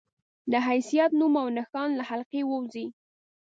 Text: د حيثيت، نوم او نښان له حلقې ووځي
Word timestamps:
د 0.51 0.53
حيثيت، 0.67 1.11
نوم 1.19 1.33
او 1.41 1.47
نښان 1.57 1.89
له 1.95 2.03
حلقې 2.09 2.41
ووځي 2.45 2.85